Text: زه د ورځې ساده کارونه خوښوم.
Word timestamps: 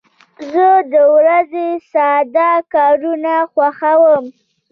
زه 0.51 0.67
د 0.93 0.93
ورځې 1.15 1.67
ساده 1.91 2.51
کارونه 2.73 3.33
خوښوم. 3.51 4.23